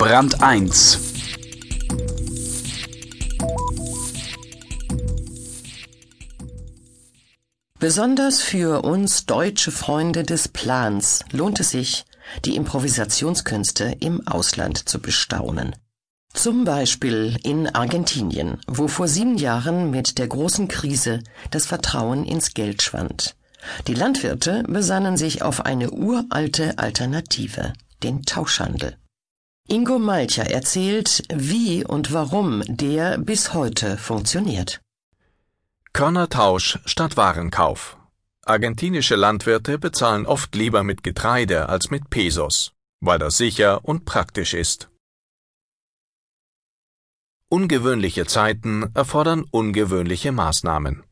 [0.00, 0.98] Brand 1
[7.78, 12.06] Besonders für uns deutsche Freunde des Plans lohnt es sich,
[12.46, 15.76] die Improvisationskünste im Ausland zu bestaunen.
[16.32, 22.54] Zum Beispiel in Argentinien, wo vor sieben Jahren mit der großen Krise das Vertrauen ins
[22.54, 23.36] Geld schwand.
[23.86, 28.96] Die Landwirte besannen sich auf eine uralte Alternative, den Tauschhandel.
[29.72, 34.80] Ingo Malcher erzählt, wie und warum der bis heute funktioniert.
[35.92, 37.96] Körnertausch statt Warenkauf.
[38.44, 44.54] Argentinische Landwirte bezahlen oft lieber mit Getreide als mit Pesos, weil das sicher und praktisch
[44.54, 44.90] ist.
[47.48, 51.04] Ungewöhnliche Zeiten erfordern ungewöhnliche Maßnahmen.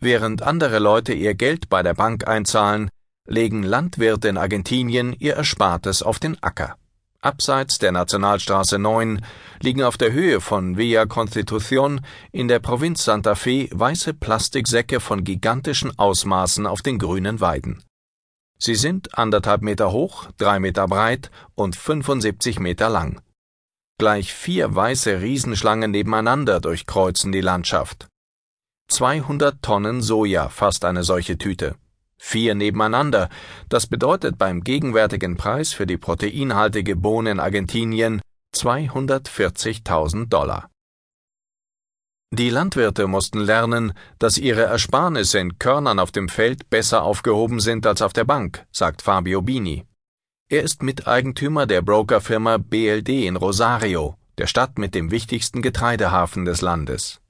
[0.00, 2.90] Während andere Leute ihr Geld bei der Bank einzahlen,
[3.28, 6.76] legen Landwirte in Argentinien ihr Erspartes auf den Acker.
[7.20, 9.24] Abseits der Nationalstraße 9
[9.60, 12.00] liegen auf der Höhe von Villa Constitución
[12.32, 17.82] in der Provinz Santa Fe weiße Plastiksäcke von gigantischen Ausmaßen auf den grünen Weiden.
[18.58, 23.20] Sie sind anderthalb Meter hoch, drei Meter breit und 75 Meter lang.
[23.98, 28.08] Gleich vier weiße Riesenschlangen nebeneinander durchkreuzen die Landschaft.
[28.88, 31.76] 200 Tonnen Soja fasst eine solche Tüte.
[32.18, 33.28] Vier nebeneinander,
[33.68, 38.20] das bedeutet beim gegenwärtigen Preis für die proteinhaltige Bohne in Argentinien
[38.54, 40.70] 240.000 Dollar.
[42.32, 47.86] Die Landwirte mussten lernen, dass ihre Ersparnisse in Körnern auf dem Feld besser aufgehoben sind
[47.86, 49.84] als auf der Bank, sagt Fabio Bini.
[50.48, 56.60] Er ist Miteigentümer der Brokerfirma BLD in Rosario, der Stadt mit dem wichtigsten Getreidehafen des
[56.60, 57.20] Landes.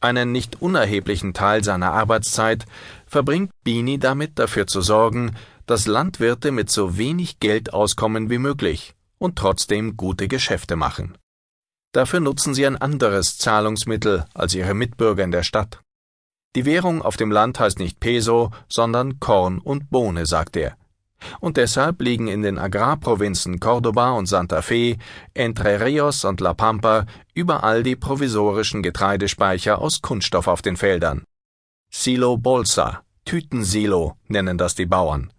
[0.00, 2.66] Einen nicht unerheblichen Teil seiner Arbeitszeit
[3.10, 8.94] verbringt Bini damit dafür zu sorgen, dass Landwirte mit so wenig Geld auskommen wie möglich
[9.18, 11.18] und trotzdem gute Geschäfte machen.
[11.92, 15.80] Dafür nutzen sie ein anderes Zahlungsmittel als ihre Mitbürger in der Stadt.
[16.56, 20.76] Die Währung auf dem Land heißt nicht Peso, sondern Korn und Bohne, sagt er
[21.40, 24.96] und deshalb liegen in den Agrarprovinzen Córdoba und Santa Fe,
[25.34, 31.24] Entre Rios und La Pampa überall die provisorischen Getreidespeicher aus Kunststoff auf den Feldern.
[31.92, 35.32] Silo Bolsa, Tütensilo nennen das die Bauern.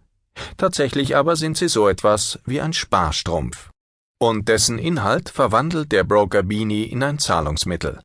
[0.58, 3.70] Tatsächlich aber sind sie so etwas wie ein Sparstrumpf.
[4.20, 8.00] Und dessen Inhalt verwandelt der Broker Beanie in ein Zahlungsmittel.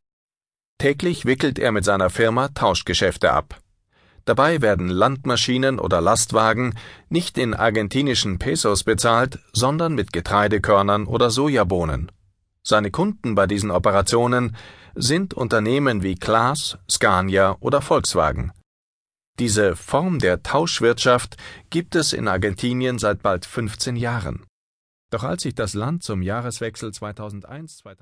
[0.79, 3.59] Täglich wickelt er mit seiner Firma Tauschgeschäfte ab.
[4.25, 6.73] Dabei werden Landmaschinen oder Lastwagen
[7.09, 12.11] nicht in argentinischen Pesos bezahlt, sondern mit Getreidekörnern oder Sojabohnen.
[12.67, 14.53] Seine Kunden bei diesen Operationen
[14.93, 18.51] sind Unternehmen wie Klaas, Scania oder Volkswagen.
[19.39, 21.37] Diese Form der Tauschwirtschaft
[21.69, 24.45] gibt es in Argentinien seit bald 15 Jahren.
[25.11, 27.95] Doch als sich das Land zum Jahreswechsel 2001 2002